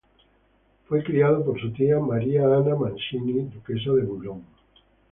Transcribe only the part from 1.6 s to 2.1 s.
su tía,